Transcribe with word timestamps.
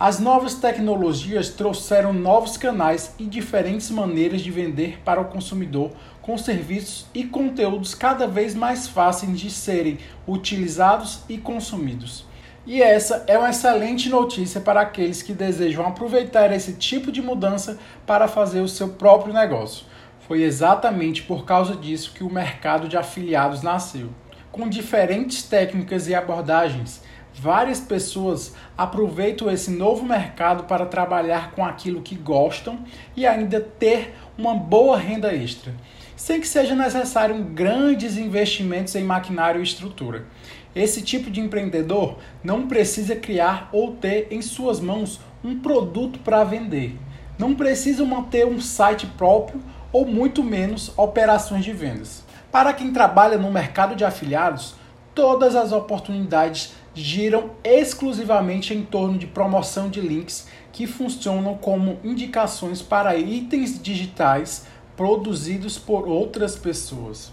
As 0.00 0.18
novas 0.18 0.54
tecnologias 0.54 1.50
trouxeram 1.50 2.14
novos 2.14 2.56
canais 2.56 3.14
e 3.18 3.26
diferentes 3.26 3.90
maneiras 3.90 4.40
de 4.40 4.50
vender 4.50 4.98
para 5.04 5.20
o 5.20 5.26
consumidor, 5.26 5.90
com 6.22 6.38
serviços 6.38 7.04
e 7.12 7.22
conteúdos 7.24 7.94
cada 7.94 8.26
vez 8.26 8.54
mais 8.54 8.88
fáceis 8.88 9.38
de 9.38 9.50
serem 9.50 9.98
utilizados 10.26 11.20
e 11.28 11.36
consumidos. 11.36 12.24
E 12.66 12.80
essa 12.80 13.24
é 13.26 13.36
uma 13.36 13.50
excelente 13.50 14.08
notícia 14.08 14.58
para 14.58 14.80
aqueles 14.80 15.20
que 15.20 15.34
desejam 15.34 15.86
aproveitar 15.86 16.50
esse 16.50 16.72
tipo 16.72 17.12
de 17.12 17.20
mudança 17.20 17.78
para 18.06 18.26
fazer 18.26 18.62
o 18.62 18.68
seu 18.68 18.88
próprio 18.88 19.34
negócio. 19.34 19.84
Foi 20.26 20.40
exatamente 20.42 21.24
por 21.24 21.44
causa 21.44 21.76
disso 21.76 22.14
que 22.14 22.24
o 22.24 22.32
mercado 22.32 22.88
de 22.88 22.96
afiliados 22.96 23.60
nasceu. 23.60 24.08
Com 24.50 24.66
diferentes 24.66 25.42
técnicas 25.42 26.08
e 26.08 26.14
abordagens, 26.14 27.02
Várias 27.42 27.80
pessoas 27.80 28.52
aproveitam 28.76 29.50
esse 29.50 29.70
novo 29.70 30.04
mercado 30.04 30.64
para 30.64 30.84
trabalhar 30.84 31.52
com 31.52 31.64
aquilo 31.64 32.02
que 32.02 32.14
gostam 32.14 32.80
e 33.16 33.26
ainda 33.26 33.58
ter 33.58 34.14
uma 34.36 34.54
boa 34.54 34.98
renda 34.98 35.34
extra, 35.34 35.72
sem 36.14 36.38
que 36.38 36.46
seja 36.46 36.74
necessário 36.74 37.42
grandes 37.42 38.18
investimentos 38.18 38.94
em 38.94 39.04
maquinário 39.04 39.58
e 39.58 39.64
estrutura. 39.64 40.26
Esse 40.74 41.00
tipo 41.00 41.30
de 41.30 41.40
empreendedor 41.40 42.18
não 42.44 42.68
precisa 42.68 43.16
criar 43.16 43.70
ou 43.72 43.92
ter 43.92 44.28
em 44.30 44.42
suas 44.42 44.78
mãos 44.78 45.18
um 45.42 45.58
produto 45.60 46.18
para 46.18 46.44
vender. 46.44 46.94
Não 47.38 47.54
precisa 47.54 48.04
manter 48.04 48.46
um 48.46 48.60
site 48.60 49.06
próprio 49.06 49.62
ou 49.90 50.04
muito 50.04 50.44
menos 50.44 50.92
operações 50.94 51.64
de 51.64 51.72
vendas. 51.72 52.22
Para 52.52 52.74
quem 52.74 52.92
trabalha 52.92 53.38
no 53.38 53.50
mercado 53.50 53.96
de 53.96 54.04
afiliados, 54.04 54.74
todas 55.14 55.54
as 55.56 55.72
oportunidades 55.72 56.74
giram 56.94 57.50
exclusivamente 57.62 58.74
em 58.74 58.82
torno 58.82 59.18
de 59.18 59.26
promoção 59.26 59.88
de 59.88 60.00
links 60.00 60.48
que 60.72 60.86
funcionam 60.86 61.56
como 61.56 61.98
indicações 62.02 62.82
para 62.82 63.16
itens 63.16 63.80
digitais 63.80 64.66
produzidos 64.96 65.78
por 65.78 66.08
outras 66.08 66.56
pessoas. 66.56 67.32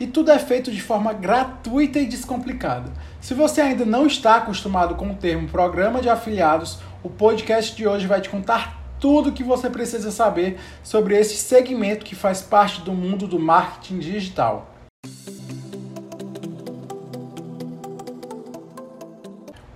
E 0.00 0.06
tudo 0.06 0.32
é 0.32 0.38
feito 0.38 0.72
de 0.72 0.82
forma 0.82 1.12
gratuita 1.12 2.00
e 2.00 2.06
descomplicada. 2.06 2.92
Se 3.20 3.32
você 3.32 3.60
ainda 3.60 3.84
não 3.84 4.06
está 4.06 4.36
acostumado 4.36 4.96
com 4.96 5.10
o 5.10 5.14
termo 5.14 5.48
programa 5.48 6.00
de 6.00 6.08
afiliados, 6.08 6.78
o 7.02 7.08
podcast 7.08 7.76
de 7.76 7.86
hoje 7.86 8.06
vai 8.06 8.20
te 8.20 8.28
contar 8.28 8.82
tudo 8.98 9.28
o 9.28 9.32
que 9.32 9.44
você 9.44 9.70
precisa 9.70 10.10
saber 10.10 10.58
sobre 10.82 11.16
esse 11.16 11.36
segmento 11.36 12.04
que 12.04 12.14
faz 12.14 12.42
parte 12.42 12.80
do 12.80 12.92
mundo 12.92 13.28
do 13.28 13.38
marketing 13.38 13.98
digital. 13.98 14.74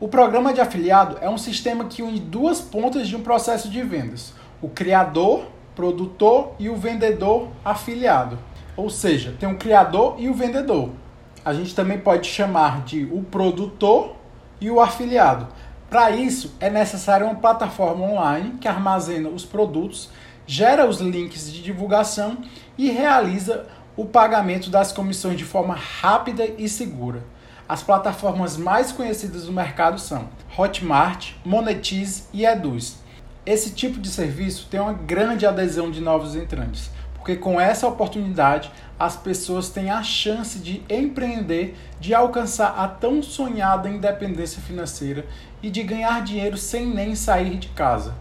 O 0.00 0.06
programa 0.06 0.52
de 0.52 0.60
afiliado 0.60 1.18
é 1.20 1.28
um 1.28 1.36
sistema 1.36 1.86
que 1.86 2.04
une 2.04 2.20
duas 2.20 2.60
pontas 2.60 3.08
de 3.08 3.16
um 3.16 3.22
processo 3.22 3.68
de 3.68 3.82
vendas: 3.82 4.32
o 4.62 4.68
criador, 4.68 5.46
produtor 5.74 6.52
e 6.56 6.68
o 6.68 6.76
vendedor 6.76 7.48
afiliado. 7.64 8.38
Ou 8.76 8.88
seja, 8.88 9.34
tem 9.40 9.50
o 9.50 9.56
criador 9.56 10.14
e 10.16 10.28
o 10.28 10.34
vendedor. 10.34 10.90
A 11.44 11.52
gente 11.52 11.74
também 11.74 11.98
pode 11.98 12.28
chamar 12.28 12.84
de 12.84 13.06
o 13.06 13.24
produtor 13.24 14.14
e 14.60 14.70
o 14.70 14.80
afiliado. 14.80 15.48
Para 15.90 16.12
isso, 16.12 16.54
é 16.60 16.70
necessário 16.70 17.26
uma 17.26 17.34
plataforma 17.34 18.04
online 18.04 18.54
que 18.60 18.68
armazena 18.68 19.28
os 19.28 19.44
produtos, 19.44 20.10
gera 20.46 20.86
os 20.86 21.00
links 21.00 21.52
de 21.52 21.60
divulgação 21.60 22.38
e 22.76 22.88
realiza 22.88 23.66
o 23.96 24.04
pagamento 24.04 24.70
das 24.70 24.92
comissões 24.92 25.36
de 25.36 25.44
forma 25.44 25.74
rápida 25.74 26.48
e 26.56 26.68
segura. 26.68 27.24
As 27.68 27.82
plataformas 27.82 28.56
mais 28.56 28.92
conhecidas 28.92 29.44
do 29.44 29.52
mercado 29.52 30.00
são 30.00 30.30
Hotmart, 30.56 31.32
Monetize 31.44 32.22
e 32.32 32.46
Eduz. 32.46 32.96
Esse 33.44 33.72
tipo 33.72 34.00
de 34.00 34.08
serviço 34.08 34.68
tem 34.70 34.80
uma 34.80 34.94
grande 34.94 35.44
adesão 35.44 35.90
de 35.90 36.00
novos 36.00 36.34
entrantes, 36.34 36.90
porque 37.14 37.36
com 37.36 37.60
essa 37.60 37.86
oportunidade 37.86 38.70
as 38.98 39.16
pessoas 39.16 39.68
têm 39.68 39.90
a 39.90 40.02
chance 40.02 40.58
de 40.58 40.82
empreender, 40.88 41.76
de 42.00 42.14
alcançar 42.14 42.68
a 42.68 42.88
tão 42.88 43.22
sonhada 43.22 43.90
independência 43.90 44.62
financeira 44.62 45.26
e 45.62 45.68
de 45.68 45.82
ganhar 45.82 46.24
dinheiro 46.24 46.56
sem 46.56 46.86
nem 46.86 47.14
sair 47.14 47.58
de 47.58 47.68
casa. 47.68 48.14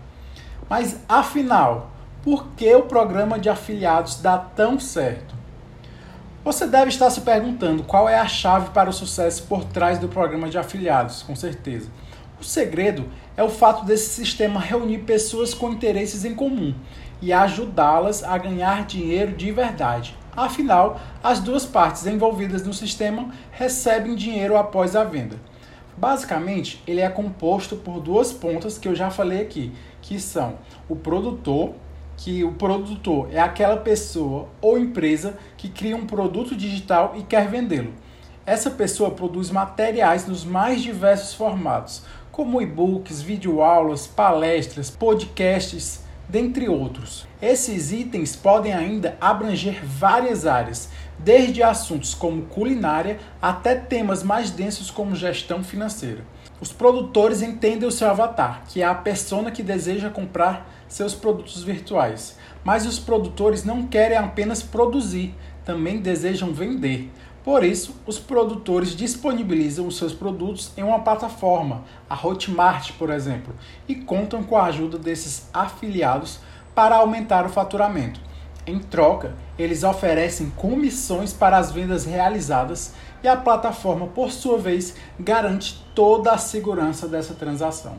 Mas 0.70 1.00
afinal, 1.08 1.90
por 2.22 2.48
que 2.48 2.76
o 2.76 2.84
programa 2.84 3.40
de 3.40 3.48
afiliados 3.48 4.22
dá 4.22 4.38
tão 4.38 4.78
certo? 4.78 5.37
Você 6.48 6.66
deve 6.66 6.88
estar 6.88 7.10
se 7.10 7.20
perguntando 7.20 7.84
qual 7.84 8.08
é 8.08 8.18
a 8.18 8.26
chave 8.26 8.70
para 8.70 8.90
o 8.90 8.94
sucesso 8.94 9.44
por 9.50 9.66
trás 9.66 10.00
do 10.00 10.08
programa 10.08 10.48
de 10.48 10.58
afiliados, 10.58 11.22
com 11.22 11.36
certeza. 11.36 11.90
O 12.40 12.44
segredo 12.46 13.04
é 13.36 13.44
o 13.44 13.50
fato 13.50 13.84
desse 13.84 14.12
sistema 14.12 14.58
reunir 14.58 15.00
pessoas 15.00 15.54
com 15.54 15.74
interesses 15.74 16.24
em 16.24 16.34
comum 16.34 16.74
e 17.22 17.34
ajudá-las 17.34 18.24
a 18.24 18.38
ganhar 18.38 18.86
dinheiro 18.86 19.34
de 19.34 19.52
verdade. 19.52 20.16
Afinal, 20.38 21.02
as 21.22 21.42
duas 21.42 21.66
partes 21.66 22.08
envolvidas 22.08 22.66
no 22.66 22.74
sistema 22.74 23.30
recebem 23.52 24.16
dinheiro 24.16 24.56
após 24.56 24.96
a 24.96 25.04
venda. 25.04 25.36
Basicamente, 25.98 26.82
ele 26.88 27.02
é 27.02 27.10
composto 27.10 27.76
por 27.76 28.00
duas 28.00 28.32
pontas 28.32 28.78
que 28.78 28.88
eu 28.88 28.96
já 28.96 29.10
falei 29.10 29.42
aqui, 29.42 29.74
que 30.02 30.18
são 30.18 30.60
o 30.88 30.96
produtor 30.96 31.76
que 32.18 32.44
o 32.44 32.52
produtor 32.54 33.30
é 33.32 33.40
aquela 33.40 33.78
pessoa 33.78 34.50
ou 34.60 34.78
empresa 34.78 35.38
que 35.56 35.70
cria 35.70 35.96
um 35.96 36.08
produto 36.08 36.56
digital 36.56 37.14
e 37.16 37.24
quer 37.24 37.48
vendê-lo. 37.48 37.94
Essa 38.46 38.72
pessoa 38.72 39.12
produz 39.12 39.52
materiais 39.52 40.26
nos 40.26 40.44
mais 40.44 40.82
diversos 40.82 41.34
formatos, 41.34 42.04
como 42.32 42.62
e-books, 42.62 43.22
videoaulas, 43.22 44.08
palestras, 44.08 44.90
podcasts, 44.90 46.02
dentre 46.28 46.68
outros. 46.68 47.26
Esses 47.42 47.92
itens 47.92 48.36
podem 48.36 48.74
ainda 48.74 49.18
abranger 49.22 49.86
várias 49.86 50.46
áreas, 50.46 50.90
desde 51.20 51.64
assuntos 51.64 52.14
como 52.14 52.44
culinária 52.44 53.20
até 53.42 53.76
temas 53.76 54.24
mais 54.24 54.52
densos 54.52 54.92
como 54.92 55.16
gestão 55.16 55.64
financeira. 55.64 56.24
Os 56.60 56.72
produtores 56.72 57.42
entendem 57.42 57.88
o 57.88 57.92
seu 57.92 58.10
avatar, 58.10 58.64
que 58.68 58.82
é 58.82 58.86
a 58.86 58.96
persona 58.96 59.52
que 59.52 59.62
deseja 59.62 60.10
comprar 60.10 60.77
seus 60.88 61.14
produtos 61.14 61.64
virtuais. 61.64 62.38
Mas 62.64 62.86
os 62.86 63.00
produtores 63.00 63.64
não 63.64 63.88
querem 63.88 64.18
apenas 64.18 64.62
produzir, 64.62 65.34
também 65.66 66.00
desejam 66.00 66.54
vender. 66.54 67.12
Por 67.44 67.64
isso, 67.64 67.96
os 68.06 68.20
produtores 68.20 68.94
disponibilizam 68.94 69.88
os 69.88 69.98
seus 69.98 70.12
produtos 70.12 70.72
em 70.76 70.84
uma 70.84 71.00
plataforma, 71.00 71.86
a 72.10 72.16
Hotmart, 72.16 72.92
por 73.00 73.10
exemplo, 73.10 73.56
e 73.88 73.96
contam 73.96 74.44
com 74.44 74.58
a 74.58 74.66
ajuda 74.66 74.98
desses 74.98 75.48
afiliados 75.54 76.40
para 76.76 76.98
aumentar 76.98 77.46
o 77.46 77.50
faturamento. 77.50 78.20
Em 78.66 78.80
troca, 78.80 79.34
eles 79.58 79.86
oferecem 79.86 80.50
comissões 80.50 81.32
para 81.32 81.58
as 81.58 81.72
vendas 81.72 82.04
realizadas 82.04 82.94
e 83.24 83.28
a 83.30 83.38
plataforma, 83.38 84.08
por 84.08 84.30
sua 84.30 84.58
vez, 84.58 84.96
garante 85.18 85.82
toda 85.96 86.34
a 86.34 86.38
segurança 86.38 87.08
dessa 87.08 87.34
transação. 87.34 87.94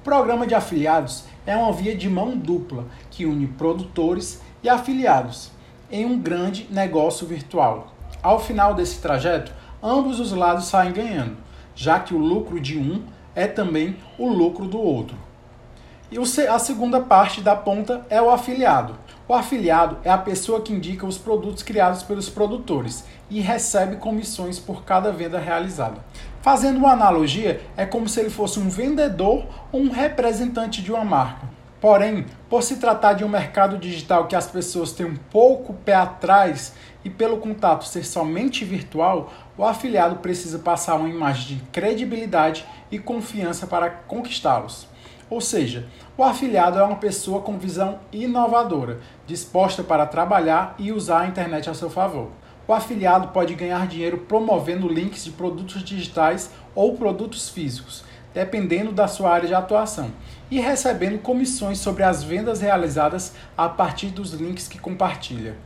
O 0.00 0.04
programa 0.04 0.46
de 0.46 0.54
afiliados 0.54 1.24
é 1.46 1.56
uma 1.56 1.72
via 1.72 1.96
de 1.96 2.10
mão 2.10 2.36
dupla 2.36 2.84
que 3.10 3.24
une 3.24 3.46
produtores 3.46 4.42
e 4.62 4.68
afiliados 4.68 5.50
em 5.90 6.04
um 6.04 6.18
grande 6.18 6.66
negócio 6.70 7.26
virtual. 7.26 7.94
Ao 8.22 8.40
final 8.40 8.74
desse 8.74 9.00
trajeto, 9.00 9.52
ambos 9.82 10.18
os 10.18 10.32
lados 10.32 10.66
saem 10.66 10.92
ganhando, 10.92 11.36
já 11.74 12.00
que 12.00 12.14
o 12.14 12.18
lucro 12.18 12.58
de 12.58 12.76
um 12.76 13.02
é 13.34 13.46
também 13.46 13.96
o 14.18 14.28
lucro 14.28 14.66
do 14.66 14.80
outro. 14.80 15.16
E 16.10 16.18
a 16.48 16.58
segunda 16.58 17.00
parte 17.00 17.40
da 17.40 17.54
ponta 17.54 18.06
é 18.08 18.22
o 18.22 18.30
afiliado. 18.30 18.96
O 19.28 19.34
afiliado 19.34 19.98
é 20.04 20.10
a 20.10 20.16
pessoa 20.16 20.60
que 20.60 20.72
indica 20.72 21.04
os 21.04 21.18
produtos 21.18 21.64
criados 21.64 22.04
pelos 22.04 22.30
produtores 22.30 23.04
e 23.28 23.40
recebe 23.40 23.96
comissões 23.96 24.58
por 24.58 24.84
cada 24.84 25.10
venda 25.10 25.38
realizada. 25.38 26.04
Fazendo 26.46 26.76
uma 26.76 26.92
analogia, 26.92 27.60
é 27.76 27.84
como 27.84 28.08
se 28.08 28.20
ele 28.20 28.30
fosse 28.30 28.60
um 28.60 28.68
vendedor 28.68 29.44
ou 29.72 29.80
um 29.80 29.90
representante 29.90 30.80
de 30.80 30.92
uma 30.92 31.04
marca. 31.04 31.48
Porém, 31.80 32.24
por 32.48 32.62
se 32.62 32.76
tratar 32.76 33.14
de 33.14 33.24
um 33.24 33.28
mercado 33.28 33.76
digital 33.76 34.28
que 34.28 34.36
as 34.36 34.46
pessoas 34.46 34.92
têm 34.92 35.06
um 35.06 35.16
pouco 35.16 35.74
pé 35.74 35.94
atrás 35.94 36.72
e 37.04 37.10
pelo 37.10 37.38
contato 37.38 37.84
ser 37.84 38.04
somente 38.04 38.64
virtual, 38.64 39.32
o 39.58 39.64
afiliado 39.64 40.20
precisa 40.20 40.60
passar 40.60 40.94
uma 40.94 41.08
imagem 41.08 41.56
de 41.56 41.62
credibilidade 41.72 42.64
e 42.92 42.98
confiança 43.00 43.66
para 43.66 43.90
conquistá-los. 43.90 44.86
Ou 45.28 45.40
seja, 45.40 45.88
o 46.16 46.22
afiliado 46.22 46.78
é 46.78 46.82
uma 46.84 46.94
pessoa 46.94 47.40
com 47.40 47.58
visão 47.58 47.98
inovadora, 48.12 49.00
disposta 49.26 49.82
para 49.82 50.06
trabalhar 50.06 50.76
e 50.78 50.92
usar 50.92 51.22
a 51.22 51.26
internet 51.26 51.68
a 51.68 51.74
seu 51.74 51.90
favor. 51.90 52.30
O 52.68 52.72
afiliado 52.72 53.28
pode 53.28 53.54
ganhar 53.54 53.86
dinheiro 53.86 54.18
promovendo 54.18 54.88
links 54.88 55.24
de 55.24 55.30
produtos 55.30 55.84
digitais 55.84 56.50
ou 56.74 56.96
produtos 56.96 57.48
físicos, 57.48 58.02
dependendo 58.34 58.90
da 58.90 59.06
sua 59.06 59.30
área 59.30 59.46
de 59.46 59.54
atuação, 59.54 60.10
e 60.50 60.60
recebendo 60.60 61.20
comissões 61.20 61.78
sobre 61.78 62.02
as 62.02 62.24
vendas 62.24 62.60
realizadas 62.60 63.34
a 63.56 63.68
partir 63.68 64.08
dos 64.08 64.32
links 64.32 64.66
que 64.66 64.78
compartilha. 64.78 65.56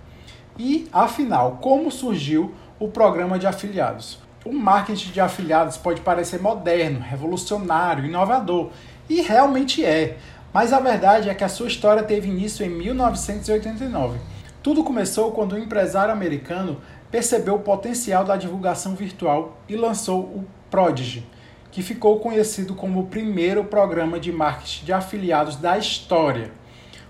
E, 0.58 0.86
afinal, 0.92 1.58
como 1.60 1.90
surgiu 1.90 2.54
o 2.78 2.88
programa 2.88 3.38
de 3.38 3.46
afiliados? 3.46 4.18
O 4.44 4.52
marketing 4.52 5.10
de 5.10 5.20
afiliados 5.20 5.78
pode 5.78 6.02
parecer 6.02 6.40
moderno, 6.40 7.00
revolucionário, 7.00 8.04
inovador, 8.04 8.70
e 9.08 9.22
realmente 9.22 9.84
é. 9.84 10.18
Mas 10.52 10.72
a 10.72 10.80
verdade 10.80 11.30
é 11.30 11.34
que 11.34 11.44
a 11.44 11.48
sua 11.48 11.68
história 11.68 12.02
teve 12.02 12.28
início 12.28 12.64
em 12.64 12.68
1989. 12.68 14.18
Tudo 14.62 14.84
começou 14.84 15.32
quando 15.32 15.54
um 15.54 15.58
empresário 15.58 16.12
americano 16.12 16.82
percebeu 17.10 17.54
o 17.54 17.60
potencial 17.60 18.24
da 18.24 18.36
divulgação 18.36 18.94
virtual 18.94 19.58
e 19.66 19.74
lançou 19.74 20.20
o 20.20 20.46
Prodigy, 20.70 21.26
que 21.70 21.82
ficou 21.82 22.20
conhecido 22.20 22.74
como 22.74 23.00
o 23.00 23.06
primeiro 23.06 23.64
programa 23.64 24.20
de 24.20 24.30
marketing 24.30 24.84
de 24.84 24.92
afiliados 24.92 25.56
da 25.56 25.78
história. 25.78 26.52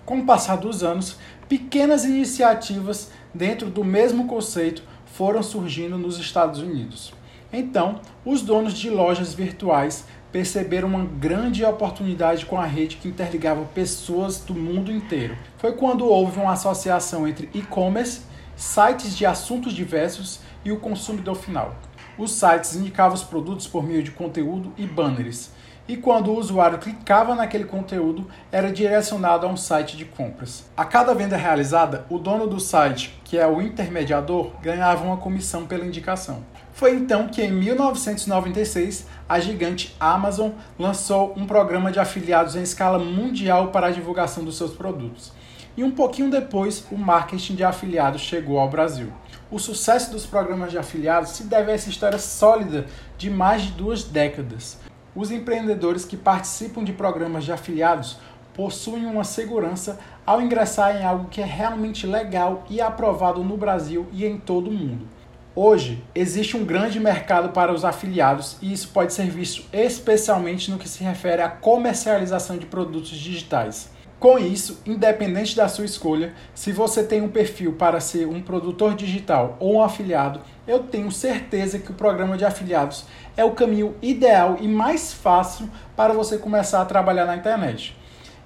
Com 0.07 0.21
o 0.21 0.25
passar 0.25 0.57
dos 0.59 0.85
anos, 0.85 1.17
pequenas 1.49 2.05
iniciativas 2.05 3.11
dentro 3.35 3.69
do 3.69 3.85
mesmo 3.85 4.29
conceito 4.29 4.85
foram 5.07 5.43
surgindo 5.43 5.99
nos 5.99 6.21
Estados 6.21 6.61
Unidos. 6.61 7.13
Então, 7.53 8.01
os 8.25 8.43
donos 8.43 8.75
de 8.75 8.89
lojas 8.89 9.35
virtuais 9.35 10.05
perceberam 10.33 10.89
uma 10.89 11.05
grande 11.05 11.65
oportunidade 11.65 12.47
com 12.47 12.59
a 12.59 12.65
rede 12.65 12.97
que 12.97 13.09
interligava 13.09 13.65
pessoas 13.75 14.39
do 14.39 14.55
mundo 14.55 14.93
inteiro. 14.93 15.37
Foi 15.59 15.73
quando 15.73 16.07
houve 16.07 16.39
uma 16.39 16.53
associação 16.53 17.27
entre 17.27 17.49
e-commerce, 17.53 18.23
sites 18.57 19.17
de 19.17 19.27
assuntos 19.27 19.73
diversos 19.73 20.41
e 20.65 20.71
o 20.71 20.79
consumidor 20.79 21.37
final. 21.37 21.75
Os 22.19 22.33
sites 22.33 22.77
indicavam 22.77 23.15
os 23.15 23.25
produtos 23.25 23.67
por 23.67 23.83
meio 23.83 24.03
de 24.03 24.11
conteúdo 24.11 24.73
e 24.77 24.87
banners, 24.87 25.51
e 25.91 25.97
quando 25.97 26.31
o 26.31 26.39
usuário 26.39 26.79
clicava 26.79 27.35
naquele 27.35 27.65
conteúdo, 27.65 28.31
era 28.53 28.71
direcionado 28.71 29.45
a 29.45 29.49
um 29.51 29.57
site 29.57 29.97
de 29.97 30.05
compras. 30.05 30.71
A 30.77 30.85
cada 30.85 31.13
venda 31.15 31.37
realizada, 31.37 32.07
o 32.09 32.17
dono 32.17 32.47
do 32.47 32.61
site, 32.61 33.21
que 33.25 33.37
é 33.37 33.45
o 33.45 33.61
intermediador, 33.61 34.53
ganhava 34.63 35.05
uma 35.05 35.17
comissão 35.17 35.67
pela 35.67 35.85
indicação. 35.85 36.45
Foi 36.81 36.95
então 36.95 37.29
que, 37.29 37.43
em 37.43 37.53
1996, 37.53 39.07
a 39.29 39.39
gigante 39.39 39.95
Amazon 40.01 40.53
lançou 40.79 41.35
um 41.37 41.45
programa 41.45 41.93
de 41.93 42.01
afiliados 42.01 42.57
em 42.57 42.63
escala 42.63 42.99
mundial 42.99 43.69
para 43.69 43.89
a 43.89 43.91
divulgação 43.91 44.43
dos 44.43 44.57
seus 44.57 44.73
produtos. 44.73 45.31
E 45.77 45.85
um 45.85 45.91
pouquinho 45.91 46.31
depois, 46.31 46.87
o 46.91 46.97
marketing 46.97 47.57
de 47.57 47.63
afiliados 47.63 48.23
chegou 48.23 48.59
ao 48.59 48.71
Brasil. 48.71 49.13
O 49.51 49.59
sucesso 49.59 50.11
dos 50.11 50.25
programas 50.25 50.71
de 50.71 50.79
afiliados 50.79 51.33
se 51.33 51.45
deve 51.45 51.71
a 51.71 51.75
essa 51.75 51.91
história 51.91 52.19
sólida 52.19 52.87
de 53.19 53.29
mais 53.29 53.61
de 53.61 53.73
duas 53.73 54.03
décadas. 54.03 54.79
Os 55.15 55.31
empreendedores 55.31 56.07
que 56.07 56.17
participam 56.17 56.83
de 56.83 56.95
programas 56.95 57.45
de 57.45 57.53
afiliados 57.53 58.17
possuem 58.55 59.05
uma 59.05 59.23
segurança 59.23 60.01
ao 60.25 60.41
ingressar 60.41 60.97
em 60.97 61.05
algo 61.05 61.29
que 61.29 61.43
é 61.43 61.45
realmente 61.45 62.07
legal 62.07 62.65
e 62.71 62.81
aprovado 62.81 63.45
no 63.45 63.59
Brasil 63.59 64.09
e 64.13 64.25
em 64.25 64.39
todo 64.39 64.71
o 64.71 64.73
mundo. 64.73 65.20
Hoje, 65.55 66.01
existe 66.15 66.57
um 66.57 66.65
grande 66.65 67.01
mercado 67.01 67.49
para 67.49 67.73
os 67.73 67.85
afiliados 67.85 68.57
e 68.63 68.73
isso 68.73 68.91
pode 68.91 69.13
ser 69.13 69.29
visto 69.29 69.65
especialmente 69.73 70.71
no 70.71 70.79
que 70.79 70.89
se 70.89 71.03
refere 71.03 71.43
à 71.43 71.49
comercialização 71.49 72.57
de 72.57 72.67
produtos 72.67 73.11
digitais. 73.11 73.91
Com 74.21 74.39
isso, 74.39 74.81
independente 74.87 75.57
da 75.57 75.67
sua 75.67 75.85
escolha, 75.85 76.35
se 76.55 76.71
você 76.71 77.03
tem 77.03 77.21
um 77.21 77.29
perfil 77.29 77.73
para 77.73 77.99
ser 77.99 78.29
um 78.29 78.41
produtor 78.41 78.95
digital 78.95 79.57
ou 79.59 79.77
um 79.77 79.83
afiliado, 79.83 80.41
eu 80.69 80.85
tenho 80.85 81.11
certeza 81.11 81.81
que 81.81 81.91
o 81.91 81.95
programa 81.95 82.37
de 82.37 82.45
afiliados 82.45 83.07
é 83.37 83.45
o 83.45 83.51
caminho 83.51 83.97
ideal 84.01 84.57
e 84.61 84.69
mais 84.69 85.13
fácil 85.13 85.69
para 85.97 86.13
você 86.13 86.39
começar 86.39 86.81
a 86.81 86.85
trabalhar 86.87 87.25
na 87.25 87.37
internet. 87.37 87.97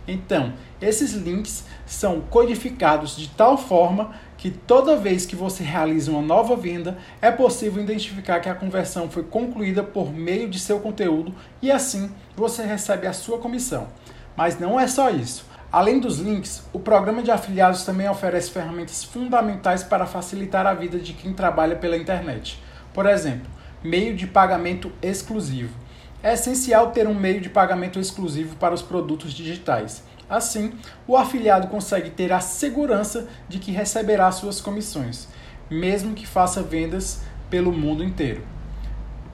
Então, 0.06 0.52
esses 0.80 1.12
links 1.12 1.64
são 1.84 2.20
codificados 2.20 3.16
de 3.16 3.28
tal 3.28 3.58
forma 3.58 4.14
que 4.38 4.50
toda 4.50 4.96
vez 4.96 5.26
que 5.26 5.36
você 5.36 5.62
realiza 5.64 6.10
uma 6.10 6.22
nova 6.22 6.56
venda, 6.56 6.96
é 7.20 7.30
possível 7.30 7.82
identificar 7.82 8.40
que 8.40 8.48
a 8.48 8.54
conversão 8.54 9.10
foi 9.10 9.24
concluída 9.24 9.82
por 9.82 10.12
meio 10.12 10.48
de 10.48 10.60
seu 10.60 10.78
conteúdo 10.78 11.34
e 11.60 11.70
assim 11.70 12.10
você 12.36 12.62
recebe 12.62 13.06
a 13.06 13.12
sua 13.12 13.38
comissão. 13.38 13.88
Mas 14.36 14.58
não 14.58 14.78
é 14.78 14.86
só 14.86 15.10
isso. 15.10 15.44
Além 15.70 15.98
dos 15.98 16.18
links, 16.18 16.62
o 16.72 16.78
programa 16.78 17.22
de 17.22 17.30
afiliados 17.30 17.82
também 17.82 18.08
oferece 18.08 18.50
ferramentas 18.50 19.04
fundamentais 19.04 19.82
para 19.82 20.06
facilitar 20.06 20.66
a 20.66 20.72
vida 20.72 20.98
de 20.98 21.12
quem 21.12 21.34
trabalha 21.34 21.76
pela 21.76 21.96
internet. 21.96 22.62
Por 22.94 23.04
exemplo, 23.04 23.50
meio 23.82 24.14
de 24.14 24.26
pagamento 24.26 24.90
exclusivo 25.02 25.74
é 26.22 26.32
essencial 26.34 26.90
ter 26.90 27.06
um 27.06 27.14
meio 27.14 27.40
de 27.40 27.48
pagamento 27.48 27.98
exclusivo 28.00 28.56
para 28.56 28.74
os 28.74 28.82
produtos 28.82 29.32
digitais. 29.32 30.02
Assim, 30.28 30.72
o 31.06 31.16
afiliado 31.16 31.68
consegue 31.68 32.10
ter 32.10 32.32
a 32.32 32.40
segurança 32.40 33.28
de 33.48 33.58
que 33.58 33.72
receberá 33.72 34.30
suas 34.30 34.60
comissões, 34.60 35.26
mesmo 35.70 36.14
que 36.14 36.26
faça 36.26 36.62
vendas 36.62 37.22
pelo 37.48 37.72
mundo 37.72 38.04
inteiro. 38.04 38.42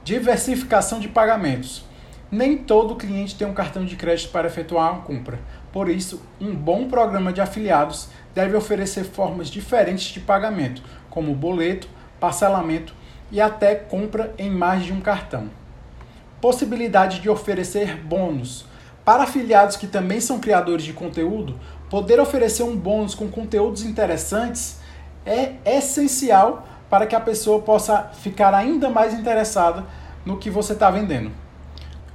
Diversificação 0.03 0.99
de 0.99 1.07
pagamentos. 1.07 1.83
Nem 2.31 2.57
todo 2.57 2.95
cliente 2.95 3.35
tem 3.35 3.47
um 3.47 3.53
cartão 3.53 3.85
de 3.85 3.95
crédito 3.95 4.31
para 4.31 4.47
efetuar 4.47 4.93
uma 4.93 5.01
compra. 5.01 5.39
Por 5.71 5.89
isso, 5.89 6.21
um 6.39 6.55
bom 6.55 6.87
programa 6.87 7.33
de 7.33 7.41
afiliados 7.41 8.07
deve 8.33 8.55
oferecer 8.55 9.03
formas 9.03 9.49
diferentes 9.49 10.07
de 10.07 10.19
pagamento, 10.19 10.81
como 11.09 11.35
boleto, 11.35 11.87
parcelamento 12.19 12.93
e 13.31 13.41
até 13.41 13.75
compra 13.75 14.33
em 14.37 14.49
mais 14.49 14.83
de 14.83 14.93
um 14.93 15.01
cartão. 15.01 15.49
Possibilidade 16.41 17.19
de 17.19 17.29
oferecer 17.29 17.97
bônus. 17.97 18.65
Para 19.05 19.23
afiliados 19.23 19.77
que 19.77 19.85
também 19.85 20.19
são 20.19 20.39
criadores 20.39 20.83
de 20.83 20.91
conteúdo, 20.91 21.59
poder 21.91 22.19
oferecer 22.19 22.63
um 22.63 22.75
bônus 22.75 23.13
com 23.13 23.29
conteúdos 23.29 23.83
interessantes 23.83 24.79
é 25.23 25.53
essencial 25.63 26.67
para 26.89 27.05
que 27.05 27.15
a 27.15 27.19
pessoa 27.19 27.61
possa 27.61 28.09
ficar 28.13 28.53
ainda 28.53 28.89
mais 28.89 29.13
interessada 29.13 29.85
no 30.25 30.37
que 30.37 30.49
você 30.49 30.73
está 30.73 30.89
vendendo. 30.89 31.31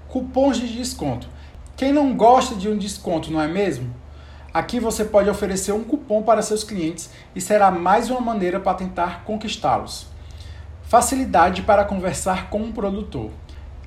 Cupons 0.08 0.58
de 0.58 0.66
desconto. 0.66 1.28
Quem 1.76 1.92
não 1.92 2.12
gosta 2.14 2.56
de 2.56 2.68
um 2.68 2.76
desconto, 2.76 3.30
não 3.30 3.40
é 3.40 3.46
mesmo? 3.46 3.94
Aqui 4.52 4.80
você 4.80 5.04
pode 5.04 5.30
oferecer 5.30 5.70
um 5.70 5.84
cupom 5.84 6.22
para 6.22 6.42
seus 6.42 6.64
clientes 6.64 7.08
e 7.36 7.40
será 7.40 7.70
mais 7.70 8.10
uma 8.10 8.20
maneira 8.20 8.58
para 8.58 8.76
tentar 8.76 9.22
conquistá-los. 9.24 10.08
Facilidade 10.82 11.62
para 11.62 11.84
conversar 11.84 12.50
com 12.50 12.60
um 12.60 12.72
produtor. 12.72 13.30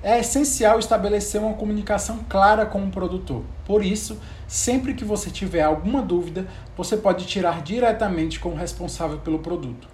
É 0.05 0.19
essencial 0.19 0.79
estabelecer 0.79 1.39
uma 1.39 1.53
comunicação 1.53 2.25
clara 2.27 2.65
com 2.65 2.83
o 2.83 2.91
produtor. 2.91 3.41
Por 3.65 3.81
isso, 3.85 4.19
sempre 4.45 4.93
que 4.93 5.05
você 5.05 5.29
tiver 5.29 5.61
alguma 5.61 6.01
dúvida, 6.01 6.45
você 6.75 6.97
pode 6.97 7.25
tirar 7.25 7.61
diretamente 7.61 8.37
com 8.37 8.49
o 8.49 8.55
responsável 8.55 9.19
pelo 9.19 9.39
produto. 9.39 9.87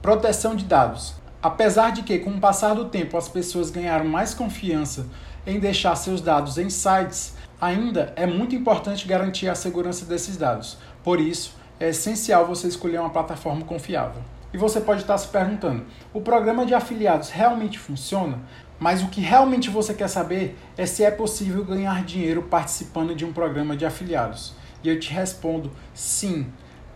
Proteção 0.00 0.54
de 0.54 0.64
dados. 0.64 1.16
Apesar 1.42 1.90
de 1.90 2.04
que, 2.04 2.20
com 2.20 2.30
o 2.30 2.38
passar 2.38 2.76
do 2.76 2.84
tempo, 2.84 3.16
as 3.16 3.28
pessoas 3.28 3.72
ganharam 3.72 4.04
mais 4.04 4.32
confiança 4.32 5.08
em 5.44 5.58
deixar 5.58 5.96
seus 5.96 6.20
dados 6.20 6.56
em 6.56 6.70
sites, 6.70 7.34
ainda 7.60 8.12
é 8.14 8.28
muito 8.28 8.54
importante 8.54 9.08
garantir 9.08 9.48
a 9.48 9.56
segurança 9.56 10.04
desses 10.04 10.36
dados. 10.36 10.78
Por 11.02 11.18
isso, 11.18 11.56
é 11.80 11.88
essencial 11.88 12.46
você 12.46 12.68
escolher 12.68 13.00
uma 13.00 13.10
plataforma 13.10 13.64
confiável. 13.64 14.22
E 14.54 14.56
você 14.56 14.80
pode 14.80 15.00
estar 15.00 15.18
se 15.18 15.26
perguntando: 15.26 15.84
o 16.12 16.20
programa 16.20 16.64
de 16.64 16.74
afiliados 16.74 17.28
realmente 17.28 17.76
funciona? 17.76 18.38
Mas 18.78 19.02
o 19.02 19.08
que 19.08 19.20
realmente 19.20 19.70
você 19.70 19.94
quer 19.94 20.08
saber 20.08 20.58
é 20.76 20.84
se 20.86 21.04
é 21.04 21.10
possível 21.10 21.64
ganhar 21.64 22.04
dinheiro 22.04 22.42
participando 22.42 23.14
de 23.14 23.24
um 23.24 23.32
programa 23.32 23.76
de 23.76 23.86
afiliados. 23.86 24.54
E 24.82 24.88
eu 24.88 24.98
te 24.98 25.12
respondo: 25.12 25.70
sim, 25.92 26.46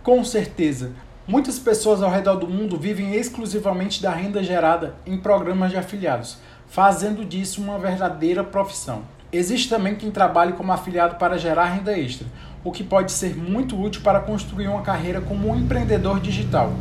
com 0.02 0.24
certeza. 0.24 0.92
Muitas 1.26 1.58
pessoas 1.58 2.02
ao 2.02 2.10
redor 2.10 2.36
do 2.36 2.48
mundo 2.48 2.78
vivem 2.78 3.14
exclusivamente 3.14 4.00
da 4.00 4.10
renda 4.10 4.42
gerada 4.42 4.96
em 5.06 5.18
programas 5.18 5.70
de 5.70 5.76
afiliados 5.76 6.38
fazendo 6.68 7.24
disso 7.24 7.62
uma 7.62 7.78
verdadeira 7.78 8.44
profissão. 8.44 9.02
Existe 9.32 9.68
também 9.68 9.94
quem 9.94 10.10
trabalhe 10.10 10.52
como 10.52 10.72
afiliado 10.72 11.16
para 11.16 11.38
gerar 11.38 11.66
renda 11.66 11.98
extra, 11.98 12.26
o 12.64 12.70
que 12.70 12.84
pode 12.84 13.12
ser 13.12 13.36
muito 13.36 13.80
útil 13.80 14.02
para 14.02 14.20
construir 14.20 14.68
uma 14.68 14.82
carreira 14.82 15.20
como 15.20 15.48
um 15.48 15.56
empreendedor 15.56 16.20
digital. 16.20 16.72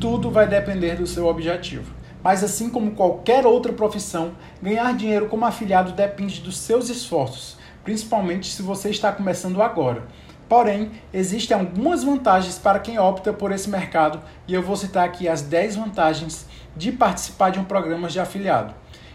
Tudo 0.00 0.30
vai 0.30 0.46
depender 0.46 0.96
do 0.96 1.06
seu 1.06 1.26
objetivo. 1.26 1.97
Mas 2.28 2.44
assim 2.44 2.68
como 2.68 2.90
qualquer 2.90 3.46
outra 3.46 3.72
profissão, 3.72 4.32
ganhar 4.60 4.94
dinheiro 4.94 5.28
como 5.28 5.46
afiliado 5.46 5.92
depende 5.92 6.42
dos 6.42 6.58
seus 6.58 6.90
esforços, 6.90 7.56
principalmente 7.82 8.50
se 8.50 8.60
você 8.60 8.90
está 8.90 9.10
começando 9.10 9.62
agora. 9.62 10.06
Porém, 10.46 10.90
existem 11.10 11.56
algumas 11.56 12.04
vantagens 12.04 12.58
para 12.58 12.80
quem 12.80 12.98
opta 12.98 13.32
por 13.32 13.50
esse 13.50 13.70
mercado 13.70 14.20
e 14.46 14.52
eu 14.52 14.62
vou 14.62 14.76
citar 14.76 15.06
aqui 15.06 15.26
as 15.26 15.40
10 15.40 15.76
vantagens 15.76 16.44
de 16.76 16.92
participar 16.92 17.48
de 17.48 17.60
um 17.60 17.64
programa 17.64 18.08
de 18.08 18.20
afiliado. 18.20 18.74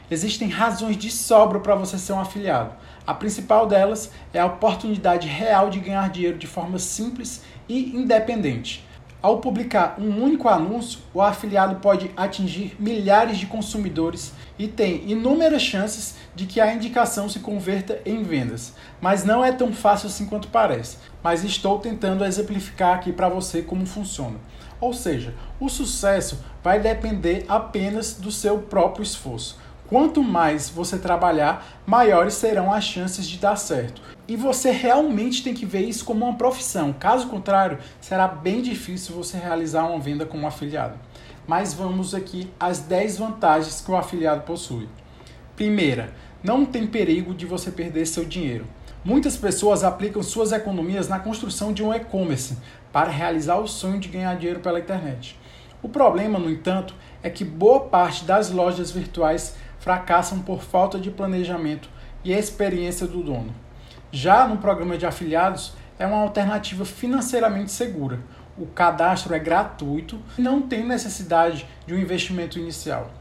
Existem 0.09 0.49
razões 0.49 0.97
de 0.97 1.11
sobra 1.11 1.59
para 1.59 1.75
você 1.75 1.99
ser 1.99 2.13
um 2.13 2.19
afiliado. 2.19 2.73
A 3.05 3.13
principal 3.13 3.67
delas 3.67 4.09
é 4.33 4.39
a 4.39 4.47
oportunidade 4.47 5.27
real 5.27 5.69
de 5.69 5.79
ganhar 5.79 6.09
dinheiro 6.09 6.39
de 6.39 6.47
forma 6.47 6.79
simples 6.79 7.43
e 7.69 7.95
independente. 7.95 8.83
Ao 9.23 9.37
publicar 9.37 9.95
um 9.97 10.21
único 10.21 10.49
anúncio, 10.49 10.99
o 11.13 11.21
afiliado 11.21 11.75
pode 11.75 12.11
atingir 12.17 12.75
milhares 12.77 13.37
de 13.37 13.45
consumidores 13.45 14.33
e 14.59 14.67
tem 14.67 15.09
inúmeras 15.09 15.61
chances 15.61 16.15
de 16.35 16.45
que 16.45 16.59
a 16.59 16.73
indicação 16.73 17.29
se 17.29 17.39
converta 17.39 18.01
em 18.05 18.21
vendas. 18.21 18.73
Mas 18.99 19.23
não 19.23 19.41
é 19.41 19.53
tão 19.53 19.71
fácil 19.71 20.07
assim 20.07 20.25
quanto 20.25 20.49
parece. 20.49 20.97
Mas 21.23 21.45
estou 21.45 21.79
tentando 21.79 22.25
exemplificar 22.25 22.95
aqui 22.95 23.13
para 23.13 23.29
você 23.29 23.61
como 23.61 23.85
funciona. 23.85 24.35
Ou 24.81 24.93
seja, 24.93 25.33
o 25.57 25.69
sucesso 25.69 26.43
vai 26.61 26.81
depender 26.81 27.45
apenas 27.47 28.15
do 28.15 28.29
seu 28.29 28.59
próprio 28.59 29.03
esforço. 29.03 29.57
Quanto 29.93 30.23
mais 30.23 30.71
você 30.71 30.97
trabalhar, 30.97 31.83
maiores 31.85 32.33
serão 32.33 32.73
as 32.73 32.83
chances 32.83 33.27
de 33.27 33.37
dar 33.37 33.55
certo. 33.55 34.01
E 34.27 34.35
você 34.35 34.71
realmente 34.71 35.43
tem 35.43 35.53
que 35.53 35.67
ver 35.67 35.81
isso 35.81 36.03
como 36.03 36.25
uma 36.25 36.35
profissão. 36.35 36.91
Caso 36.91 37.27
contrário, 37.27 37.77
será 38.01 38.27
bem 38.27 38.63
difícil 38.63 39.13
você 39.13 39.37
realizar 39.37 39.83
uma 39.83 39.99
venda 39.99 40.25
como 40.25 40.47
afiliado. 40.47 40.97
Mas 41.45 41.75
vamos 41.75 42.15
aqui 42.15 42.51
às 42.59 42.79
10 42.79 43.19
vantagens 43.19 43.81
que 43.81 43.91
o 43.91 43.95
afiliado 43.95 44.41
possui. 44.41 44.89
Primeira, 45.55 46.11
não 46.43 46.65
tem 46.65 46.87
perigo 46.87 47.31
de 47.31 47.45
você 47.45 47.69
perder 47.69 48.07
seu 48.07 48.25
dinheiro. 48.25 48.65
Muitas 49.05 49.37
pessoas 49.37 49.83
aplicam 49.83 50.23
suas 50.23 50.51
economias 50.51 51.07
na 51.07 51.19
construção 51.19 51.71
de 51.71 51.83
um 51.83 51.93
e-commerce 51.93 52.57
para 52.91 53.11
realizar 53.11 53.57
o 53.57 53.67
sonho 53.67 53.99
de 53.99 54.07
ganhar 54.07 54.35
dinheiro 54.37 54.59
pela 54.59 54.79
internet. 54.79 55.39
O 55.83 55.89
problema, 55.89 56.39
no 56.39 56.49
entanto, 56.49 56.95
é 57.21 57.29
que 57.29 57.43
boa 57.45 57.81
parte 57.81 58.23
das 58.23 58.49
lojas 58.49 58.89
virtuais 58.89 59.55
fracassam 59.83 60.39
por 60.39 60.63
falta 60.63 60.97
de 60.97 61.11
planejamento 61.11 61.89
e 62.23 62.31
experiência 62.31 63.05
do 63.05 63.21
dono. 63.21 63.53
Já 64.13 64.47
no 64.47 64.55
programa 64.55 64.97
de 64.97 65.05
afiliados, 65.05 65.73
é 65.99 66.07
uma 66.07 66.21
alternativa 66.21 66.85
financeiramente 66.85 67.69
segura. 67.69 68.21
O 68.57 68.65
cadastro 68.65 69.35
é 69.35 69.39
gratuito 69.39 70.17
e 70.37 70.41
não 70.41 70.61
tem 70.61 70.85
necessidade 70.85 71.67
de 71.85 71.93
um 71.93 71.97
investimento 71.97 72.57
inicial. 72.57 73.11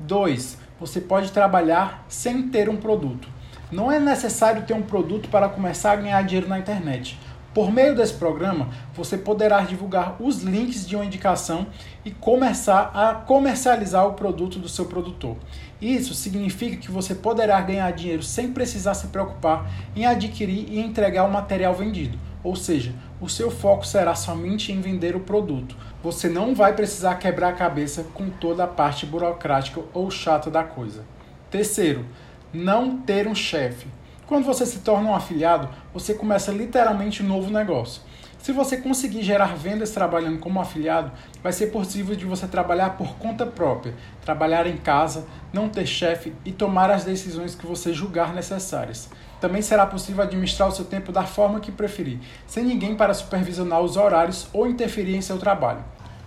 2. 0.00 0.58
Você 0.78 1.00
pode 1.00 1.32
trabalhar 1.32 2.04
sem 2.06 2.50
ter 2.50 2.68
um 2.68 2.76
produto. 2.76 3.26
Não 3.72 3.90
é 3.90 3.98
necessário 3.98 4.66
ter 4.66 4.74
um 4.74 4.82
produto 4.82 5.30
para 5.30 5.48
começar 5.48 5.92
a 5.92 5.96
ganhar 5.96 6.22
dinheiro 6.22 6.48
na 6.48 6.58
internet. 6.58 7.18
Por 7.52 7.72
meio 7.72 7.96
desse 7.96 8.14
programa, 8.14 8.68
você 8.94 9.18
poderá 9.18 9.62
divulgar 9.62 10.14
os 10.20 10.42
links 10.42 10.86
de 10.86 10.94
uma 10.94 11.04
indicação 11.04 11.66
e 12.04 12.10
começar 12.12 12.92
a 12.94 13.12
comercializar 13.12 14.06
o 14.06 14.12
produto 14.12 14.56
do 14.56 14.68
seu 14.68 14.84
produtor. 14.84 15.36
Isso 15.80 16.14
significa 16.14 16.76
que 16.76 16.92
você 16.92 17.12
poderá 17.12 17.60
ganhar 17.60 17.90
dinheiro 17.90 18.22
sem 18.22 18.52
precisar 18.52 18.94
se 18.94 19.08
preocupar 19.08 19.68
em 19.96 20.06
adquirir 20.06 20.66
e 20.70 20.78
entregar 20.78 21.24
o 21.24 21.32
material 21.32 21.74
vendido. 21.74 22.16
Ou 22.44 22.54
seja, 22.54 22.94
o 23.20 23.28
seu 23.28 23.50
foco 23.50 23.84
será 23.84 24.14
somente 24.14 24.70
em 24.70 24.80
vender 24.80 25.16
o 25.16 25.20
produto. 25.20 25.76
Você 26.04 26.28
não 26.28 26.54
vai 26.54 26.72
precisar 26.72 27.16
quebrar 27.16 27.48
a 27.48 27.56
cabeça 27.56 28.06
com 28.14 28.30
toda 28.30 28.62
a 28.62 28.68
parte 28.68 29.04
burocrática 29.06 29.82
ou 29.92 30.08
chata 30.08 30.50
da 30.50 30.62
coisa. 30.62 31.04
Terceiro, 31.50 32.06
não 32.52 32.96
ter 32.98 33.26
um 33.26 33.34
chefe. 33.34 33.88
Quando 34.30 34.44
você 34.44 34.64
se 34.64 34.78
torna 34.78 35.08
um 35.08 35.14
afiliado, 35.16 35.68
você 35.92 36.14
começa 36.14 36.52
literalmente 36.52 37.20
um 37.20 37.26
novo 37.26 37.50
negócio. 37.50 38.00
Se 38.38 38.52
você 38.52 38.76
conseguir 38.76 39.24
gerar 39.24 39.56
vendas 39.56 39.90
trabalhando 39.90 40.38
como 40.38 40.60
afiliado, 40.60 41.10
vai 41.42 41.52
ser 41.52 41.72
possível 41.72 42.14
de 42.14 42.24
você 42.24 42.46
trabalhar 42.46 42.90
por 42.90 43.16
conta 43.16 43.44
própria, 43.44 43.92
trabalhar 44.24 44.68
em 44.68 44.76
casa, 44.76 45.26
não 45.52 45.68
ter 45.68 45.84
chefe 45.84 46.32
e 46.44 46.52
tomar 46.52 46.92
as 46.92 47.02
decisões 47.02 47.56
que 47.56 47.66
você 47.66 47.92
julgar 47.92 48.32
necessárias. 48.32 49.08
Também 49.40 49.62
será 49.62 49.84
possível 49.84 50.22
administrar 50.22 50.68
o 50.68 50.72
seu 50.72 50.84
tempo 50.84 51.10
da 51.10 51.24
forma 51.24 51.58
que 51.58 51.72
preferir, 51.72 52.20
sem 52.46 52.62
ninguém 52.62 52.94
para 52.94 53.12
supervisionar 53.12 53.80
os 53.80 53.96
horários 53.96 54.46
ou 54.52 54.64
interferir 54.64 55.16
em 55.16 55.22
seu 55.22 55.38
trabalho. 55.38 55.82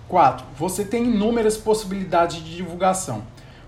4. 0.10 0.46
Você 0.58 0.84
tem 0.84 1.06
inúmeras 1.06 1.56
possibilidades 1.56 2.44
de 2.44 2.54
divulgação. 2.54 3.24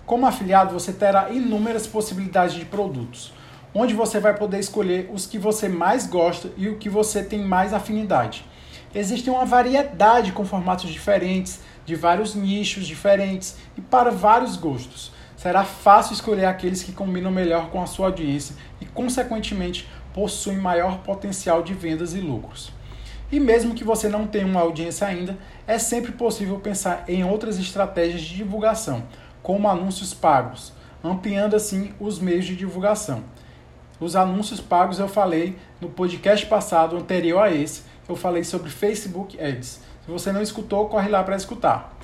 Como 0.06 0.28
afiliado, 0.28 0.74
você 0.74 0.92
terá 0.92 1.30
inúmeras 1.30 1.88
possibilidades 1.88 2.54
de 2.54 2.66
produtos 2.66 3.34
onde 3.78 3.94
você 3.94 4.22
vai 4.22 4.34
poder 4.34 4.60
escolher 4.60 5.10
os 5.14 5.28
que 5.28 5.38
você 5.38 5.68
mais 5.68 6.08
gosta 6.08 6.50
e 6.56 6.70
o 6.70 6.78
que 6.78 6.88
você 6.88 7.22
tem 7.22 7.40
mais 7.40 7.74
afinidade. 7.74 8.46
Existe 8.94 9.30
uma 9.30 9.44
variedade 9.44 10.32
com 10.32 10.46
formatos 10.46 10.90
diferentes, 10.90 11.60
de 11.86 11.94
vários 11.94 12.34
nichos 12.34 12.88
diferentes 12.88 13.58
e 13.78 13.82
para 13.82 14.10
vários 14.10 14.56
gostos. 14.56 15.12
Será 15.36 15.66
fácil 15.66 16.14
escolher 16.14 16.46
aqueles 16.46 16.82
que 16.82 16.94
combinam 16.94 17.30
melhor 17.30 17.70
com 17.70 17.82
a 17.82 17.86
sua 17.86 18.08
audiência 18.08 18.56
e, 18.80 18.86
consequentemente, 18.86 19.88
possuem 20.14 20.58
maior 20.58 21.00
potencial 21.00 21.62
de 21.62 21.74
vendas 21.74 22.14
e 22.14 22.22
lucros. 22.22 22.72
E 23.30 23.40
mesmo 23.40 23.76
que 23.76 23.84
você 23.84 24.08
não 24.08 24.26
tenha 24.26 24.46
uma 24.46 24.62
audiência 24.62 25.06
ainda, 25.06 25.38
é 25.68 25.78
sempre 25.78 26.14
possível 26.14 26.58
pensar 26.60 27.04
em 27.08 27.26
outras 27.26 27.60
estratégias 27.60 28.22
de 28.22 28.38
divulgação, 28.38 29.04
como 29.44 29.68
anúncios 29.68 30.14
pagos, 30.14 30.72
ampliando 31.04 31.56
assim 31.56 31.94
os 32.00 32.18
meios 32.18 32.46
de 32.46 32.56
divulgação. 32.56 33.24
Os 34.00 34.16
anúncios 34.16 34.60
pagos 34.60 35.00
eu 35.00 35.08
falei 35.08 35.56
no 35.80 35.90
podcast 35.90 36.46
passado, 36.48 36.98
anterior 36.98 37.40
a 37.40 37.52
esse, 37.52 37.84
eu 38.10 38.16
falei 38.16 38.44
sobre 38.44 38.70
Facebook 38.70 39.40
Ads. 39.40 39.80
Se 40.06 40.12
você 40.12 40.32
não 40.34 40.42
escutou, 40.42 40.90
corre 40.90 41.08
lá 41.08 41.24
para 41.24 41.38
escutar. 41.38 41.98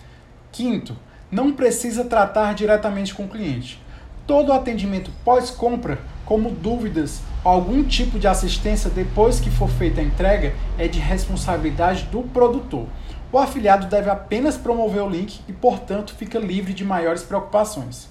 Quinto, 0.52 0.96
não 1.30 1.52
precisa 1.52 2.06
tratar 2.06 2.54
diretamente 2.56 3.14
com 3.14 3.26
o 3.26 3.28
cliente. 3.28 3.82
Todo 4.26 4.54
atendimento 4.54 5.12
pós-compra, 5.26 6.00
como 6.26 6.52
dúvidas 6.52 7.22
ou 7.44 7.52
algum 7.52 7.84
tipo 7.84 8.18
de 8.18 8.28
assistência 8.28 8.90
depois 8.90 9.42
que 9.42 9.50
for 9.50 9.70
feita 9.70 10.00
a 10.00 10.04
entrega, 10.04 10.56
é 10.78 10.88
de 10.88 11.00
responsabilidade 11.00 12.04
do 12.06 12.24
produtor. 12.24 12.88
O 13.34 13.38
afiliado 13.38 13.88
deve 13.88 14.10
apenas 14.10 14.56
promover 14.58 15.04
o 15.04 15.10
link 15.10 15.42
e, 15.48 15.54
portanto, 15.54 16.16
fica 16.16 16.40
livre 16.40 16.74
de 16.74 16.86
maiores 16.86 17.24
preocupações. 17.24 18.08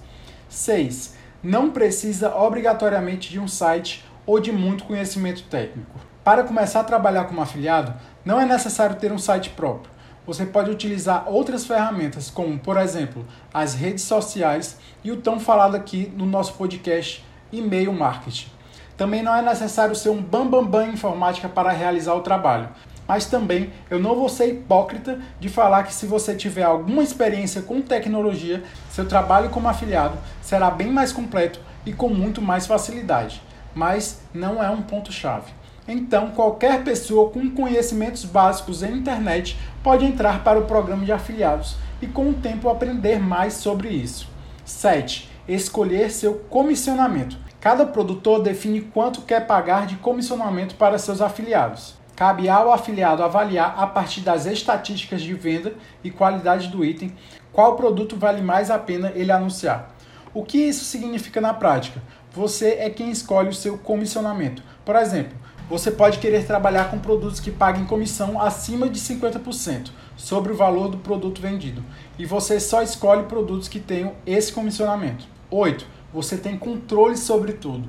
6. 0.48 1.14
Não 1.42 1.70
precisa 1.70 2.36
obrigatoriamente 2.36 3.30
de 3.30 3.40
um 3.40 3.48
site 3.48 4.04
ou 4.26 4.38
de 4.38 4.52
muito 4.52 4.84
conhecimento 4.84 5.42
técnico. 5.44 5.98
Para 6.22 6.44
começar 6.44 6.80
a 6.80 6.84
trabalhar 6.84 7.24
como 7.24 7.40
afiliado, 7.40 7.94
não 8.22 8.38
é 8.38 8.44
necessário 8.44 8.96
ter 8.96 9.10
um 9.10 9.18
site 9.18 9.48
próprio. 9.50 9.90
Você 10.26 10.44
pode 10.44 10.70
utilizar 10.70 11.24
outras 11.26 11.66
ferramentas, 11.66 12.28
como, 12.28 12.58
por 12.58 12.76
exemplo, 12.76 13.26
as 13.54 13.74
redes 13.74 14.04
sociais 14.04 14.78
e 15.02 15.10
o 15.10 15.16
tão 15.16 15.40
falado 15.40 15.74
aqui 15.74 16.12
no 16.14 16.26
nosso 16.26 16.52
podcast 16.54 17.24
e-mail 17.50 17.92
marketing. 17.92 18.50
Também 18.96 19.22
não 19.22 19.34
é 19.34 19.40
necessário 19.40 19.96
ser 19.96 20.10
um 20.10 20.20
bambambam 20.20 20.66
bam, 20.66 20.84
bam 20.84 20.92
informática 20.92 21.48
para 21.48 21.72
realizar 21.72 22.14
o 22.14 22.20
trabalho. 22.20 22.68
Mas 23.10 23.26
também 23.26 23.72
eu 23.90 23.98
não 23.98 24.14
vou 24.14 24.28
ser 24.28 24.50
hipócrita 24.50 25.18
de 25.40 25.48
falar 25.48 25.82
que 25.82 25.92
se 25.92 26.06
você 26.06 26.32
tiver 26.32 26.62
alguma 26.62 27.02
experiência 27.02 27.60
com 27.60 27.82
tecnologia, 27.82 28.62
seu 28.88 29.04
trabalho 29.04 29.50
como 29.50 29.66
afiliado 29.66 30.16
será 30.40 30.70
bem 30.70 30.92
mais 30.92 31.10
completo 31.10 31.58
e 31.84 31.92
com 31.92 32.08
muito 32.08 32.40
mais 32.40 32.68
facilidade. 32.68 33.42
Mas 33.74 34.20
não 34.32 34.62
é 34.62 34.70
um 34.70 34.82
ponto-chave. 34.82 35.50
Então, 35.88 36.30
qualquer 36.30 36.84
pessoa 36.84 37.30
com 37.30 37.50
conhecimentos 37.50 38.24
básicos 38.24 38.80
em 38.80 38.98
internet 38.98 39.58
pode 39.82 40.04
entrar 40.04 40.44
para 40.44 40.60
o 40.60 40.66
programa 40.66 41.04
de 41.04 41.10
afiliados 41.10 41.74
e 42.00 42.06
com 42.06 42.30
o 42.30 42.34
tempo 42.34 42.68
aprender 42.68 43.18
mais 43.18 43.54
sobre 43.54 43.88
isso. 43.88 44.28
7. 44.64 45.28
Escolher 45.48 46.12
seu 46.12 46.34
comissionamento. 46.48 47.36
Cada 47.60 47.84
produtor 47.84 48.40
define 48.40 48.80
quanto 48.82 49.22
quer 49.22 49.48
pagar 49.48 49.88
de 49.88 49.96
comissionamento 49.96 50.76
para 50.76 50.96
seus 50.96 51.20
afiliados. 51.20 51.98
Cabe 52.20 52.50
ao 52.50 52.70
afiliado 52.70 53.24
avaliar, 53.24 53.76
a 53.78 53.86
partir 53.86 54.20
das 54.20 54.44
estatísticas 54.44 55.22
de 55.22 55.32
venda 55.32 55.72
e 56.04 56.10
qualidade 56.10 56.68
do 56.68 56.84
item, 56.84 57.14
qual 57.50 57.76
produto 57.76 58.14
vale 58.14 58.42
mais 58.42 58.70
a 58.70 58.78
pena 58.78 59.10
ele 59.14 59.32
anunciar. 59.32 59.94
O 60.34 60.44
que 60.44 60.58
isso 60.58 60.84
significa 60.84 61.40
na 61.40 61.54
prática? 61.54 62.02
Você 62.30 62.76
é 62.78 62.90
quem 62.90 63.10
escolhe 63.10 63.48
o 63.48 63.54
seu 63.54 63.78
comissionamento. 63.78 64.62
Por 64.84 64.96
exemplo, 64.96 65.32
você 65.66 65.90
pode 65.90 66.18
querer 66.18 66.44
trabalhar 66.44 66.90
com 66.90 66.98
produtos 66.98 67.40
que 67.40 67.50
paguem 67.50 67.86
comissão 67.86 68.38
acima 68.38 68.90
de 68.90 69.00
50% 69.00 69.88
sobre 70.14 70.52
o 70.52 70.56
valor 70.56 70.90
do 70.90 70.98
produto 70.98 71.40
vendido. 71.40 71.82
E 72.18 72.26
você 72.26 72.60
só 72.60 72.82
escolhe 72.82 73.22
produtos 73.22 73.66
que 73.66 73.80
tenham 73.80 74.12
esse 74.26 74.52
comissionamento. 74.52 75.24
8. 75.50 75.86
Você 76.12 76.36
tem 76.36 76.58
controle 76.58 77.16
sobre 77.16 77.54
tudo. 77.54 77.88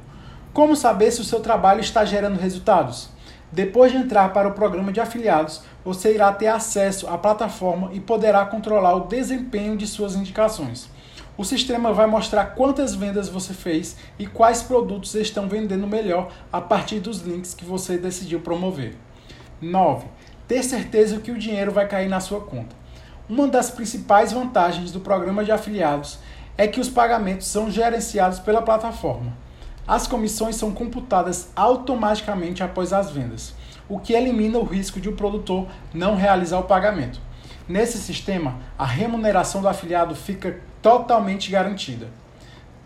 Como 0.53 0.73
saber 0.73 1.11
se 1.11 1.19
o 1.19 1.25
seu 1.25 1.41
trabalho 1.41 1.81
está 1.81 2.05
gerando 2.05 2.39
resultados? 2.39 3.09
Depois 3.51 3.91
de 3.91 3.97
entrar 3.97 4.31
para 4.31 4.47
o 4.47 4.53
programa 4.53 4.93
de 4.93 5.01
afiliados, 5.01 5.61
você 5.83 6.13
irá 6.13 6.31
ter 6.31 6.47
acesso 6.47 7.07
à 7.07 7.17
plataforma 7.17 7.89
e 7.91 7.99
poderá 7.99 8.45
controlar 8.45 8.95
o 8.95 9.07
desempenho 9.07 9.75
de 9.75 9.85
suas 9.85 10.15
indicações. 10.15 10.89
O 11.37 11.43
sistema 11.43 11.91
vai 11.91 12.07
mostrar 12.07 12.45
quantas 12.45 12.95
vendas 12.95 13.27
você 13.27 13.53
fez 13.53 13.97
e 14.17 14.25
quais 14.25 14.61
produtos 14.61 15.15
estão 15.15 15.49
vendendo 15.49 15.87
melhor 15.87 16.31
a 16.51 16.61
partir 16.61 16.99
dos 16.99 17.21
links 17.21 17.53
que 17.53 17.65
você 17.65 17.97
decidiu 17.97 18.39
promover. 18.39 18.95
9. 19.61 20.07
Ter 20.47 20.63
certeza 20.63 21.19
que 21.19 21.31
o 21.31 21.37
dinheiro 21.37 21.71
vai 21.71 21.87
cair 21.87 22.07
na 22.07 22.19
sua 22.19 22.41
conta. 22.41 22.75
Uma 23.27 23.47
das 23.47 23.69
principais 23.69 24.31
vantagens 24.31 24.91
do 24.91 24.99
programa 24.99 25.43
de 25.43 25.51
afiliados 25.51 26.19
é 26.57 26.67
que 26.67 26.79
os 26.79 26.89
pagamentos 26.89 27.47
são 27.47 27.71
gerenciados 27.71 28.39
pela 28.39 28.61
plataforma. 28.61 29.33
As 29.91 30.07
comissões 30.07 30.55
são 30.55 30.71
computadas 30.71 31.49
automaticamente 31.53 32.63
após 32.63 32.93
as 32.93 33.11
vendas, 33.11 33.53
o 33.89 33.99
que 33.99 34.13
elimina 34.13 34.57
o 34.57 34.63
risco 34.63 35.01
de 35.01 35.09
o 35.09 35.17
produtor 35.17 35.67
não 35.93 36.15
realizar 36.15 36.59
o 36.59 36.63
pagamento. 36.63 37.19
Nesse 37.67 37.97
sistema, 37.97 38.55
a 38.79 38.85
remuneração 38.85 39.61
do 39.61 39.67
afiliado 39.67 40.15
fica 40.15 40.61
totalmente 40.81 41.51
garantida. 41.51 42.07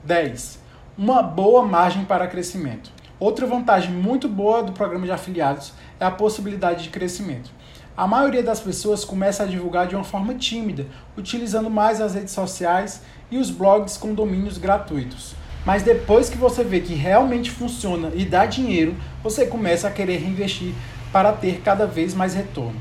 10. 0.03 0.59
Uma 0.97 1.21
boa 1.21 1.63
margem 1.63 2.03
para 2.05 2.27
crescimento. 2.27 2.89
Outra 3.19 3.45
vantagem 3.45 3.91
muito 3.91 4.27
boa 4.27 4.63
do 4.63 4.71
programa 4.71 5.05
de 5.05 5.11
afiliados 5.11 5.73
é 5.99 6.05
a 6.05 6.09
possibilidade 6.09 6.85
de 6.85 6.89
crescimento. 6.89 7.51
A 7.95 8.07
maioria 8.07 8.41
das 8.41 8.59
pessoas 8.59 9.05
começa 9.05 9.43
a 9.43 9.45
divulgar 9.45 9.85
de 9.85 9.93
uma 9.93 10.03
forma 10.03 10.33
tímida, 10.33 10.87
utilizando 11.15 11.69
mais 11.69 12.01
as 12.01 12.15
redes 12.15 12.33
sociais 12.33 13.03
e 13.29 13.37
os 13.37 13.51
blogs 13.51 13.95
com 13.95 14.15
domínios 14.15 14.57
gratuitos. 14.57 15.35
Mas 15.65 15.81
depois 15.81 16.29
que 16.29 16.37
você 16.37 16.63
vê 16.63 16.79
que 16.79 16.93
realmente 16.93 17.49
funciona 17.49 18.11
e 18.13 18.23
dá 18.23 18.45
dinheiro, 18.45 18.95
você 19.23 19.47
começa 19.47 19.87
a 19.87 19.91
querer 19.91 20.17
reinvestir 20.17 20.75
para 21.11 21.31
ter 21.31 21.61
cada 21.61 21.87
vez 21.87 22.13
mais 22.13 22.35
retorno. 22.35 22.79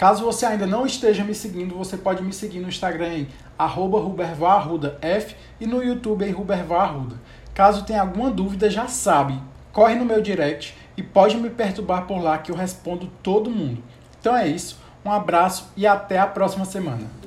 Caso 0.05 0.23
você 0.23 0.45
ainda 0.45 0.67
não 0.67 0.85
esteja 0.85 1.25
me 1.25 1.35
seguindo, 1.35 1.75
você 1.79 1.97
pode 1.97 2.23
me 2.23 2.31
seguir 2.31 2.61
no 2.61 2.69
Instagram 2.69 3.09
em 3.09 3.29
rubervarrudaf 3.59 5.35
e 5.59 5.67
no 5.67 5.83
YouTube 5.83 6.27
em 6.27 6.31
rubervarruda. 6.31 7.17
Caso 7.55 7.87
tenha 7.87 8.03
alguma 8.03 8.31
dúvida, 8.31 8.69
já 8.69 8.87
sabe, 8.87 9.41
corre 9.73 9.95
no 9.95 10.05
meu 10.05 10.21
direct 10.21 10.77
e 10.95 11.03
pode 11.03 11.39
me 11.39 11.49
perturbar 11.49 12.07
por 12.07 12.23
lá 12.23 12.37
que 12.37 12.53
eu 12.53 12.55
respondo 12.55 13.11
todo 13.23 13.49
mundo. 13.49 13.83
Então 14.21 14.37
é 14.37 14.47
isso, 14.47 14.79
um 15.03 15.11
abraço 15.11 15.73
e 15.75 15.87
até 15.87 16.19
a 16.19 16.27
próxima 16.27 16.67
semana. 16.67 17.24